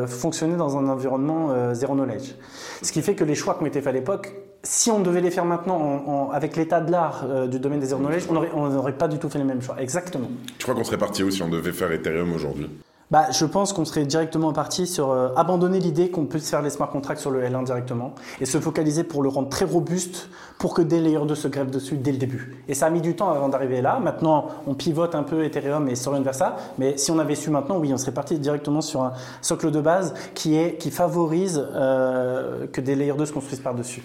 [0.07, 2.35] fonctionner dans un environnement zéro knowledge.
[2.81, 5.21] Ce qui fait que les choix qui ont été faits à l'époque si on devait
[5.21, 8.97] les faire maintenant avec l'état de l'art euh, du domaine des zero knowledge, on n'aurait
[8.97, 9.75] pas du tout fait les mêmes choix.
[9.79, 10.29] Exactement.
[10.57, 12.69] Tu crois qu'on serait parti où si on devait faire Ethereum aujourd'hui?
[13.13, 16.71] Bah, je pense qu'on serait directement parti sur euh, abandonner l'idée qu'on puisse faire les
[16.71, 20.73] smart contracts sur le L1 directement et se focaliser pour le rendre très robuste pour
[20.73, 22.55] que des layers 2 se grèvent dessus dès le début.
[22.67, 23.99] Et ça a mis du temps avant d'arriver là.
[23.99, 26.55] Maintenant, on pivote un peu Ethereum et s'oriente vers ça.
[26.79, 29.79] Mais si on avait su maintenant, oui, on serait parti directement sur un socle de
[29.79, 34.01] base qui, est, qui favorise euh, que des layers 2 se construisent par-dessus.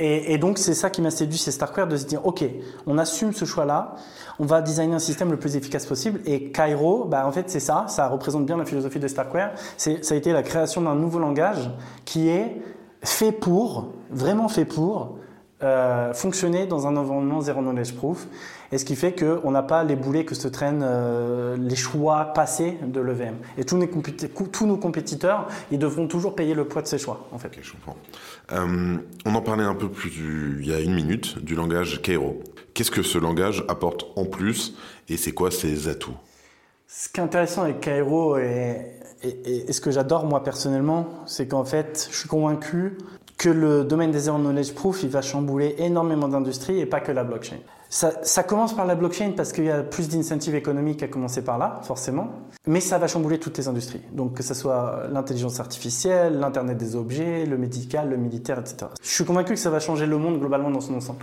[0.00, 2.44] Et, donc, c'est ça qui m'a séduit chez Starkware de se dire, OK,
[2.86, 3.96] on assume ce choix-là,
[4.38, 6.20] on va designer un système le plus efficace possible.
[6.24, 9.50] Et Cairo, bah, en fait, c'est ça, ça représente bien la philosophie de Starkware.
[9.76, 11.70] Ça a été la création d'un nouveau langage
[12.04, 12.62] qui est
[13.02, 15.18] fait pour, vraiment fait pour,
[15.64, 18.28] euh, fonctionner dans un environnement zero knowledge proof.
[18.70, 22.26] Et ce qui fait qu'on n'a pas les boulets que se traînent euh, les choix
[22.26, 23.34] passés de l'EVM.
[23.56, 23.76] Et tous,
[24.66, 27.50] nos compétiteurs, ils devront toujours payer le poids de ces choix, en fait.
[27.60, 27.96] je comprends.
[28.52, 30.10] Euh, on en parlait un peu plus
[30.60, 32.42] il y a une minute du langage Cairo.
[32.74, 34.74] Qu'est-ce que ce langage apporte en plus
[35.08, 36.16] et c'est quoi ses atouts?
[36.86, 38.94] Ce qui est intéressant avec Cairo et,
[39.70, 42.96] ce que j'adore moi personnellement, c'est qu'en fait, je suis convaincu
[43.36, 47.12] que le domaine des zero knowledge proof, il va chambouler énormément d'industries et pas que
[47.12, 47.58] la blockchain.
[47.90, 51.56] Ça, commence par la blockchain parce qu'il y a plus d'incentives économiques à commencer par
[51.56, 52.28] là, forcément.
[52.66, 54.02] Mais ça va chambouler toutes les industries.
[54.12, 58.90] Donc que ce soit l'intelligence artificielle, l'Internet des objets, le médical, le militaire, etc.
[59.02, 61.20] Je suis convaincu que ça va changer le monde globalement dans son ensemble.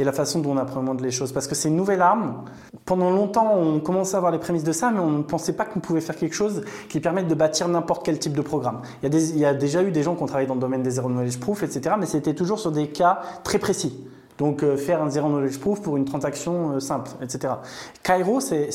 [0.00, 1.32] Et la façon dont on appréhende les choses.
[1.32, 2.44] Parce que c'est une nouvelle arme.
[2.84, 5.64] Pendant longtemps, on commençait à avoir les prémices de ça, mais on ne pensait pas
[5.64, 8.82] qu'on pouvait faire quelque chose qui permette de bâtir n'importe quel type de programme.
[9.04, 11.08] Il y, a déjà eu des gens qui ont travaillé dans le domaine des zero
[11.08, 11.94] knowledge proof, etc.
[12.00, 13.96] Mais c'était toujours sur des cas très précis.
[14.40, 17.52] Donc euh, faire un zero knowledge proof pour une transaction euh, simple, etc.
[18.02, 18.70] Cairo, c'est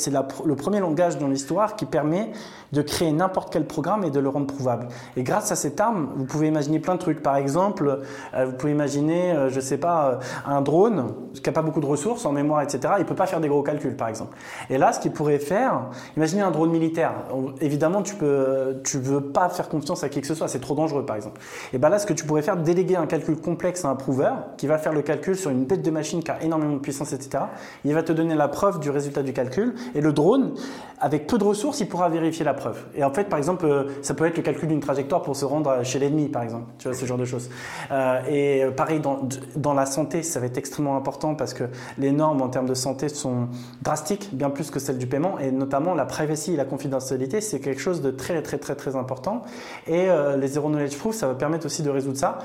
[0.45, 2.31] le premier langage dans l'histoire qui permet
[2.71, 4.87] de créer n'importe quel programme et de le rendre prouvable.
[5.17, 7.23] Et grâce à cette arme, vous pouvez imaginer plein de trucs.
[7.23, 8.01] Par exemple,
[8.35, 12.27] euh, vous pouvez imaginer, je sais pas, un drone qui n'a pas beaucoup de ressources
[12.27, 12.93] en mémoire, etc.
[12.99, 14.37] Il peut pas faire des gros calculs, par exemple.
[14.69, 17.13] Et là, ce qu'il pourrait faire, imaginez un drone militaire.
[17.59, 20.75] Évidemment, tu peux, tu veux pas faire confiance à qui que ce soit, c'est trop
[20.75, 21.41] dangereux, par exemple.
[21.73, 24.35] Et ben là, ce que tu pourrais faire, déléguer un calcul complexe à un prouveur
[24.57, 26.79] qui va faire le calcul sur une une tête de machine qui a énormément de
[26.79, 27.45] puissance, etc.
[27.83, 29.75] Il va te donner la preuve du résultat du calcul.
[29.93, 30.53] Et le drone,
[30.99, 32.83] avec peu de ressources, il pourra vérifier la preuve.
[32.95, 35.45] Et en fait, par exemple, euh, ça peut être le calcul d'une trajectoire pour se
[35.45, 36.71] rendre chez l'ennemi, par exemple.
[36.77, 37.49] Tu vois, ce genre de choses.
[37.91, 41.65] Euh, et euh, pareil, dans, dans la santé, ça va être extrêmement important parce que
[41.97, 43.49] les normes en termes de santé sont
[43.81, 45.37] drastiques, bien plus que celles du paiement.
[45.39, 48.95] Et notamment, la privacy et la confidentialité, c'est quelque chose de très, très, très, très
[48.95, 49.41] important.
[49.87, 52.39] Et les Zero Knowledge Proof, ça va permettre aussi de résoudre ça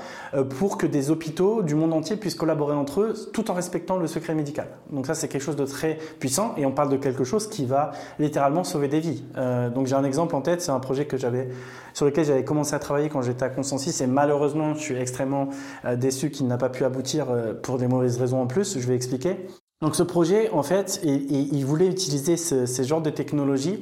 [0.59, 3.00] pour que des hôpitaux du monde entier puissent collaborer entre eux
[3.33, 4.67] tout en respectant le secret médical.
[4.91, 7.65] Donc ça, c'est quelque chose de très puissant et on parle de quelque chose qui
[7.65, 9.23] va littéralement sauver des vies.
[9.37, 11.49] Euh, donc j'ai un exemple en tête, c'est un projet que j'avais
[11.93, 15.49] sur lequel j'avais commencé à travailler quand j'étais à Consensus et malheureusement, je suis extrêmement
[15.85, 18.79] euh, déçu qu'il n'a pas pu aboutir euh, pour des mauvaises raisons en plus.
[18.79, 19.37] Je vais expliquer.
[19.81, 23.79] Donc ce projet, en fait, il, voulait utiliser ce, ces genres de technologies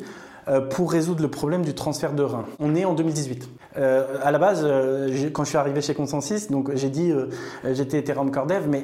[0.69, 2.45] pour résoudre le problème du transfert de reins.
[2.57, 3.49] On est en 2018.
[3.77, 4.65] Euh, à la base,
[5.33, 7.11] quand je suis arrivé chez Consensus, donc j'ai dit
[7.65, 8.83] j'étais Ethereum Core Dev, mais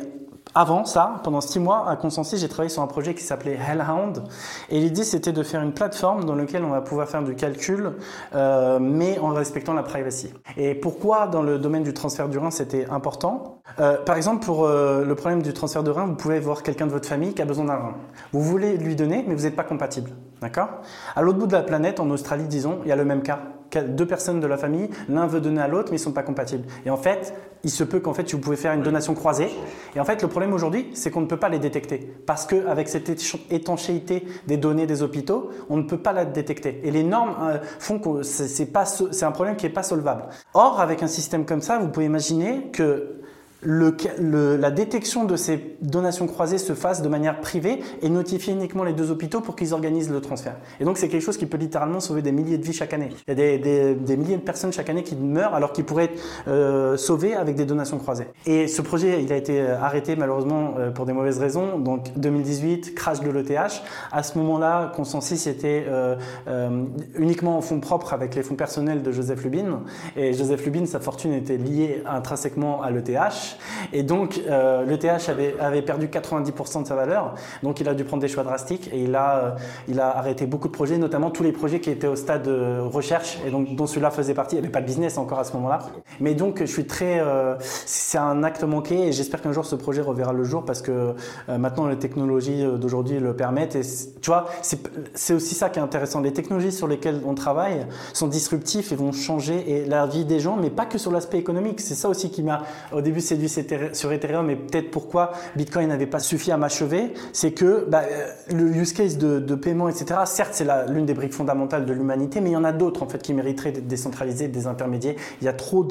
[0.55, 4.23] avant ça, pendant six mois, à Consensus, j'ai travaillé sur un projet qui s'appelait Hellhound.
[4.69, 7.91] Et l'idée, c'était de faire une plateforme dans laquelle on va pouvoir faire du calcul,
[8.33, 10.33] euh, mais en respectant la privacy.
[10.55, 13.59] Et pourquoi dans le domaine du transfert du rein, c'était important?
[13.79, 16.87] Euh, Par exemple, pour euh, le problème du transfert de rein, vous pouvez voir quelqu'un
[16.87, 17.95] de votre famille qui a besoin d'un rein.
[18.31, 20.11] Vous voulez lui donner, mais vous n'êtes pas compatible.
[20.41, 20.69] D'accord?
[21.17, 23.39] À l'autre bout de la planète, en Australie, disons, il y a le même cas
[23.71, 26.65] deux personnes de la famille, l'un veut donner à l'autre, mais ils sont pas compatibles.
[26.85, 29.49] Et en fait, il se peut qu'en fait, vous pouvez faire une donation croisée.
[29.95, 31.97] Et en fait, le problème aujourd'hui, c'est qu'on ne peut pas les détecter.
[32.25, 33.09] Parce qu'avec cette
[33.49, 36.79] étanchéité des données des hôpitaux, on ne peut pas la détecter.
[36.83, 40.25] Et les normes euh, font que c'est un problème qui n'est pas solvable.
[40.53, 43.21] Or, avec un système comme ça, vous pouvez imaginer que
[43.61, 48.83] le, la détection de ces donations croisées se fasse de manière privée et notifier uniquement
[48.83, 50.55] les deux hôpitaux pour qu'ils organisent le transfert.
[50.79, 53.09] Et donc c'est quelque chose qui peut littéralement sauver des milliers de vies chaque année.
[53.27, 55.85] Il y a des, des, des milliers de personnes chaque année qui meurent alors qu'ils
[55.85, 58.27] pourraient être euh, sauvés avec des donations croisées.
[58.45, 61.79] Et ce projet, il a été euh, arrêté malheureusement euh, pour des mauvaises raisons.
[61.79, 63.81] Donc 2018, crash de l'ETH.
[64.11, 66.15] À ce moment-là, Consensus était euh,
[66.47, 66.83] euh,
[67.17, 69.81] uniquement en fonds propres avec les fonds personnels de Joseph Lubin.
[70.15, 73.54] Et Joseph Lubin, sa fortune était liée intrinsèquement à l'ETH.
[73.93, 77.35] Et donc, euh, l'ETH avait, avait, perdu 90% de sa valeur.
[77.63, 79.51] Donc, il a dû prendre des choix drastiques et il a, euh,
[79.87, 82.79] il a arrêté beaucoup de projets, notamment tous les projets qui étaient au stade de
[82.79, 84.55] recherche et donc dont celui-là faisait partie.
[84.55, 85.79] Il n'y avait pas de business encore à ce moment-là.
[86.19, 87.19] Mais donc, je suis très.
[87.19, 90.81] Euh, c'est un acte manqué et j'espère qu'un jour ce projet reverra le jour parce
[90.81, 91.13] que
[91.49, 93.75] euh, maintenant les technologies d'aujourd'hui le permettent.
[93.75, 93.81] Et
[94.21, 96.21] tu vois, c'est aussi ça qui est intéressant.
[96.21, 100.39] Les technologies sur lesquelles on travaille sont disruptifs et vont changer et la vie des
[100.39, 101.81] gens, mais pas que sur l'aspect économique.
[101.81, 106.05] C'est ça aussi qui m'a au début séduit sur Ethereum et peut-être pourquoi Bitcoin n'avait
[106.07, 110.21] pas suffi à m'achever, c'est que bah, euh, le use case de, de paiement, etc.,
[110.25, 113.07] certes, c'est l'une des briques fondamentales de l'humanité, mais il y en a d'autres en
[113.07, 115.15] fait qui mériteraient d'être décentralisés, des intermédiaires.
[115.41, 115.83] Il y a trop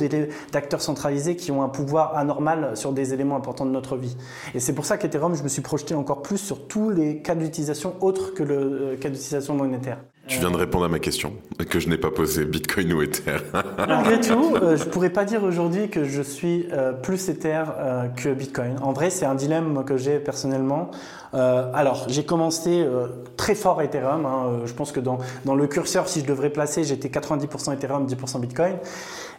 [0.52, 4.16] d'acteurs centralisés qui ont un pouvoir anormal sur des éléments importants de notre vie.
[4.54, 7.34] Et c'est pour ça qu'Ethereum, je me suis projeté encore plus sur tous les cas
[7.34, 9.98] d'utilisation autres que le euh, cas d'utilisation monétaire.
[10.26, 11.34] Tu viens de répondre à ma question
[11.68, 13.36] que je n'ai pas posée, Bitcoin ou Ether.
[13.78, 18.08] Malgré tout, euh, je pourrais pas dire aujourd'hui que je suis euh, plus Ether euh,
[18.08, 18.76] que Bitcoin.
[18.82, 20.90] En vrai, c'est un dilemme que j'ai personnellement.
[21.34, 24.24] Euh, alors, j'ai commencé euh, très fort Ethereum.
[24.24, 28.06] Hein, je pense que dans, dans le curseur, si je devrais placer, j'étais 90% Ethereum,
[28.06, 28.76] 10% Bitcoin.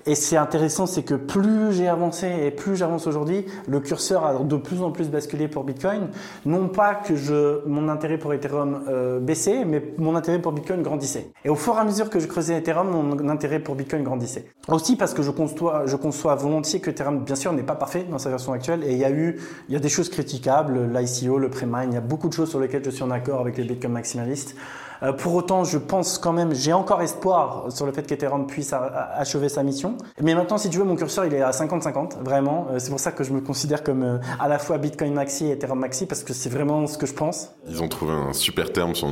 [0.07, 4.35] Et c'est intéressant, c'est que plus j'ai avancé et plus j'avance aujourd'hui, le curseur a
[4.35, 6.09] de plus en plus basculé pour Bitcoin.
[6.45, 10.83] Non pas que je, mon intérêt pour Ethereum euh, baissait, mais mon intérêt pour Bitcoin
[10.83, 11.31] grandissait.
[11.43, 14.45] Et au fur et à mesure que je creusais Ethereum, mon intérêt pour Bitcoin grandissait.
[14.67, 18.05] Aussi parce que je conçois, je conçois volontiers que Ethereum, bien sûr, n'est pas parfait
[18.07, 18.83] dans sa version actuelle.
[18.83, 19.39] Et il y a eu,
[19.69, 22.51] il y a des choses critiquables, l'ICO, le pré-mine, il y a beaucoup de choses
[22.51, 24.55] sur lesquelles je suis en accord avec les Bitcoin maximalistes.
[25.03, 28.73] Euh, pour autant, je pense quand même, j'ai encore espoir sur le fait qu'Ethereum puisse
[28.73, 29.97] achever sa mission.
[30.21, 32.67] Mais maintenant, si tu veux, mon curseur, il est à 50-50, vraiment.
[32.71, 35.47] Euh, c'est pour ça que je me considère comme euh, à la fois Bitcoin Maxi
[35.47, 37.51] et Ethereum Maxi, parce que c'est vraiment ce que je pense.
[37.67, 39.09] Ils ont trouvé un super terme sur,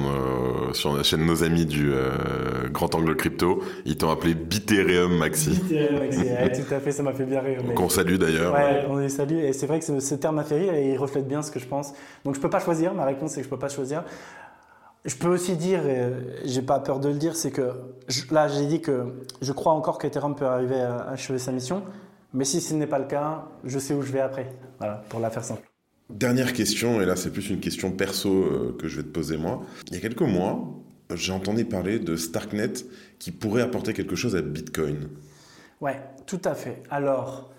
[0.74, 1.92] sur la chaîne nos amis du
[2.72, 3.62] Grand Angle Crypto.
[3.86, 5.52] Ils t'ont appelé Bithereum Maxi.
[5.52, 7.62] Bithereum Maxi, tout à fait, ça m'a fait bien rire.
[7.76, 8.54] Qu'on salue d'ailleurs.
[8.54, 9.40] Ouais, on les salue.
[9.40, 11.60] Et c'est vrai que ce, terme m'a fait rire et il reflète bien ce que
[11.60, 11.94] je pense.
[12.26, 14.04] Donc je peux pas choisir, ma réponse c'est que je peux pas choisir.
[15.06, 16.14] Je peux aussi dire, et
[16.46, 17.74] j'ai pas peur de le dire, c'est que
[18.32, 21.84] là j'ai dit que je crois encore qu'Ethereum peut arriver à achever sa mission,
[22.34, 24.50] mais si ce n'est pas le cas, je sais où je vais après.
[24.80, 25.70] Voilà, pour la faire simple.
[26.10, 29.36] Dernière question, et là c'est plus une question perso euh, que je vais te poser
[29.36, 29.62] moi.
[29.88, 30.64] Il y a quelques mois,
[31.14, 32.74] j'ai entendu parler de Starknet
[33.20, 35.10] qui pourrait apporter quelque chose à Bitcoin.
[35.82, 36.82] Ouais, tout à fait.
[36.90, 37.52] Alors,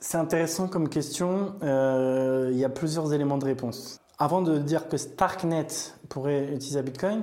[0.00, 1.54] c'est intéressant comme question.
[1.62, 4.00] Euh, il y a plusieurs éléments de réponse.
[4.18, 5.66] Avant de dire que Starknet
[6.08, 7.22] pourrait utiliser Bitcoin,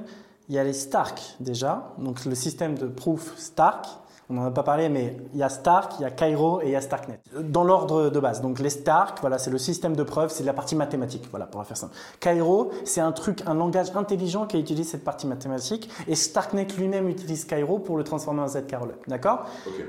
[0.49, 3.87] il y a les Stark déjà, donc le système de proof Stark.
[4.29, 6.65] On n'en a pas parlé, mais il y a Stark, il y a Cairo et
[6.65, 7.19] il y a Starknet.
[7.39, 8.41] Dans l'ordre de base.
[8.41, 11.59] Donc les Stark, voilà, c'est le système de preuve, c'est la partie mathématique, voilà, pour
[11.59, 11.93] la faire simple.
[12.19, 15.89] Cairo, c'est un truc, un langage intelligent qui utilise cette partie mathématique.
[16.07, 18.75] Et Starknet lui-même utilise Cairo pour le transformer en ZK
[19.07, 19.45] D'accord?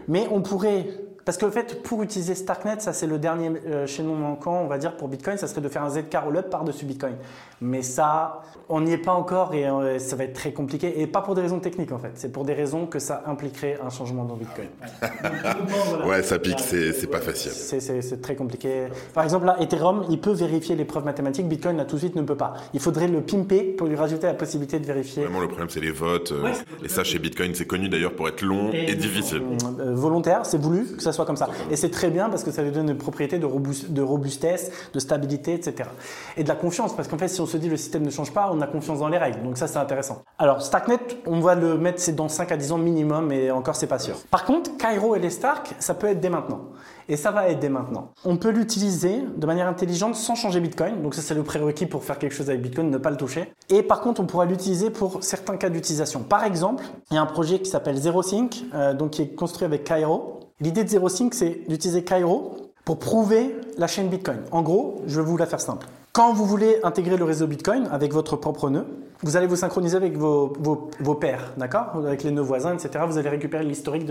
[0.08, 0.86] Mais on pourrait
[1.26, 4.78] parce que fait, pour utiliser Starknet, ça c'est le dernier euh, chaînon manquant, on va
[4.78, 7.16] dire, pour Bitcoin, ça serait de faire un ZK rollup par-dessus Bitcoin.
[7.60, 11.00] Mais ça, on n'y est pas encore et euh, ça va être très compliqué.
[11.00, 13.76] Et pas pour des raisons techniques en fait, c'est pour des raisons que ça impliquerait
[13.84, 14.68] un changement dans Bitcoin.
[16.06, 17.52] ouais, ça pique, c'est pas facile.
[17.52, 18.88] C'est très compliqué.
[19.14, 22.16] Par exemple, là, Ethereum, il peut vérifier les preuves mathématiques, Bitcoin là tout de suite
[22.16, 22.54] ne peut pas.
[22.74, 25.24] Il faudrait le pimper pour lui rajouter la possibilité de vérifier.
[25.24, 26.32] Vraiment, le problème c'est les votes.
[26.32, 26.52] Euh,
[26.84, 29.42] et ça, chez Bitcoin, c'est connu d'ailleurs pour être long et, difficile.
[29.78, 31.48] volontaire, c'est voulu que ça soit comme ça.
[31.70, 34.98] Et c'est très bien parce que ça lui donne une propriété de, de robustesse, de
[34.98, 35.88] stabilité, etc.
[36.36, 38.32] Et de la confiance, parce qu'en fait, si on se dit le système ne change
[38.32, 39.42] pas, on a confiance dans les règles.
[39.42, 40.22] Donc ça, c'est intéressant.
[40.38, 43.76] Alors, Starknet, on va le mettre, c'est dans 5 à 10 ans minimum, et encore,
[43.76, 44.15] c'est pas sûr.
[44.30, 46.60] Par contre, Cairo et les Stark, ça peut être dès maintenant.
[47.08, 48.10] Et ça va être dès maintenant.
[48.24, 51.02] On peut l'utiliser de manière intelligente sans changer Bitcoin.
[51.02, 53.52] Donc ça, c'est le prérequis pour faire quelque chose avec Bitcoin, ne pas le toucher.
[53.68, 56.22] Et par contre, on pourra l'utiliser pour certains cas d'utilisation.
[56.22, 59.64] Par exemple, il y a un projet qui s'appelle ZeroSync, euh, donc qui est construit
[59.64, 60.40] avec Cairo.
[60.60, 64.38] L'idée de ZeroSync, c'est d'utiliser Cairo pour prouver la chaîne Bitcoin.
[64.50, 65.86] En gros, je vais vous la faire simple.
[66.16, 68.86] Quand vous voulez intégrer le réseau Bitcoin avec votre propre nœud,
[69.20, 71.88] vous allez vous synchroniser avec vos, vos, pairs, d'accord?
[72.06, 73.04] Avec les nœuds voisins, etc.
[73.06, 74.06] Vous allez récupérer l'historique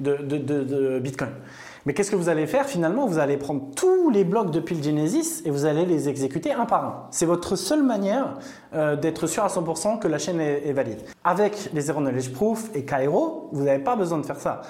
[0.00, 1.30] de, Bitcoin.
[1.86, 2.66] Mais qu'est-ce que vous allez faire?
[2.66, 6.52] Finalement Vous allez prendre tous les blocs depuis le Genesis et vous allez les exécuter
[6.52, 7.06] un par un.
[7.12, 8.34] C'est votre seule manière
[8.74, 11.02] euh, d'être sûr à 100% que la chaîne est, est, valide.
[11.22, 14.62] Avec les Zero Knowledge Proof et Cairo, vous n'avez pas besoin de faire ça.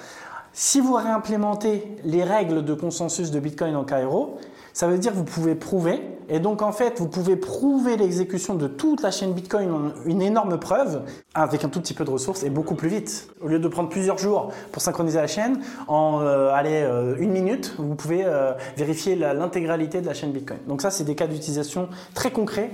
[0.53, 4.37] Si vous réimplémentez les règles de consensus de Bitcoin en Cairo,
[4.75, 8.55] ça veut dire que vous pouvez prouver, et donc en fait, vous pouvez prouver l'exécution
[8.55, 12.09] de toute la chaîne Bitcoin en une énorme preuve, avec un tout petit peu de
[12.09, 13.29] ressources, et beaucoup plus vite.
[13.41, 17.73] Au lieu de prendre plusieurs jours pour synchroniser la chaîne, en euh, euh, une minute,
[17.77, 20.59] vous pouvez euh, vérifier l'intégralité de la chaîne Bitcoin.
[20.67, 22.71] Donc ça, c'est des cas d'utilisation très concrets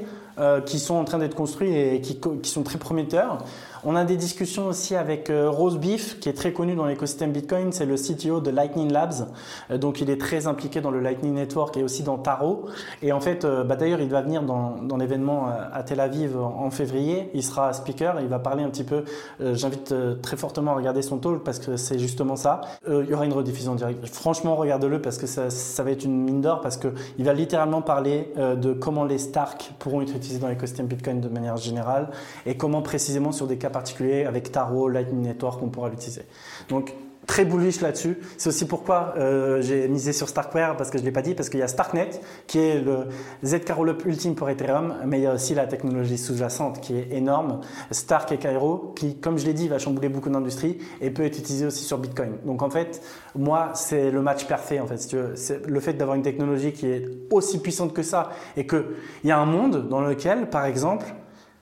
[0.66, 3.46] qui sont en train d'être construits et qui sont très prometteurs.
[3.84, 7.32] On a des discussions aussi avec euh, Rose Beef, qui est très connu dans l'écosystème
[7.32, 7.72] Bitcoin.
[7.72, 9.28] C'est le CTO de Lightning Labs.
[9.72, 12.68] Euh, donc, il est très impliqué dans le Lightning Network et aussi dans Taro.
[13.02, 16.70] Et en fait, euh, bah, d'ailleurs, il va venir dans, l'événement à Tel Aviv en,
[16.70, 17.32] février.
[17.34, 19.04] Il sera speaker il va parler un petit peu.
[19.40, 22.62] J'invite très fortement à regarder son talk parce que c'est justement ça.
[22.88, 24.06] il y aura une rediffusion directe.
[24.06, 26.92] Franchement, regarde-le parce que ça, ça, va être une mine d'or parce qu'il
[27.26, 31.58] va littéralement parler de comment les Stark pourront être utilisés dans l'écosystème Bitcoin de manière
[31.58, 32.10] générale
[32.46, 36.24] et comment précisément sur des cas particulier avec Taro, Lightning Network, on pourra l'utiliser.
[36.70, 36.94] Donc
[37.28, 38.18] très bullish là-dessus.
[38.38, 41.34] C'est aussi pourquoi euh, j'ai misé sur Starkware, parce que je ne l'ai pas dit,
[41.34, 42.10] parce qu'il y a Starknet,
[42.48, 43.08] qui est le
[43.44, 47.12] z up ultime pour Ethereum, mais il y a aussi la technologie sous-jacente qui est
[47.12, 51.24] énorme, Stark et Cairo, qui, comme je l'ai dit, va chambouler beaucoup d'industries et peut
[51.24, 52.38] être utilisé aussi sur Bitcoin.
[52.46, 53.02] Donc en fait,
[53.36, 54.98] moi, c'est le match parfait, en fait.
[54.98, 55.36] Si tu veux.
[55.36, 58.84] C'est le fait d'avoir une technologie qui est aussi puissante que ça, et qu'il
[59.24, 61.06] y a un monde dans lequel, par exemple,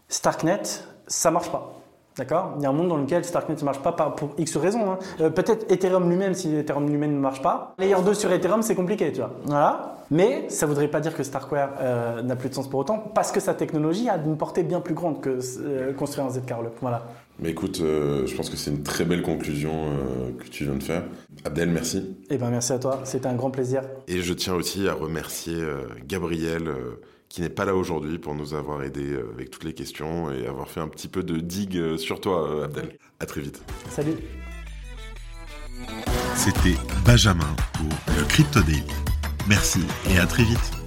[0.08, 0.64] Starknet,
[1.08, 1.79] ça marche pas.
[2.20, 4.92] D'accord Il y a un monde dans lequel Starknet ne marche pas pour X raisons.
[4.92, 5.00] Hein.
[5.22, 7.74] Euh, peut-être Ethereum lui-même, si Ethereum lui-même ne marche pas.
[7.80, 9.32] Layer 2 sur Ethereum, c'est compliqué, tu vois.
[9.46, 9.96] Voilà.
[10.12, 12.98] Mais ça ne voudrait pas dire que Starkware euh, n'a plus de sens pour autant,
[12.98, 16.72] parce que sa technologie a une portée bien plus grande que euh, construire un Zcarlo.
[16.82, 17.06] Voilà.
[17.40, 19.86] Mais écoute, je pense que c'est une très belle conclusion
[20.38, 21.04] que tu viens de faire.
[21.46, 22.18] Abdel, merci.
[22.30, 23.00] Eh ben, merci à toi.
[23.06, 23.84] C'était un grand plaisir.
[24.10, 25.56] Et je tiens aussi à remercier
[26.06, 26.70] Gabriel
[27.30, 30.48] qui n'est pas là aujourd'hui pour nous avoir aidé euh, avec toutes les questions et
[30.48, 32.98] avoir fait un petit peu de digue euh, sur toi, euh, Abdel.
[33.20, 33.62] À très vite.
[33.90, 34.16] Salut.
[36.36, 38.84] C'était Benjamin pour le Crypto Daily.
[39.48, 40.79] Merci et à très vite.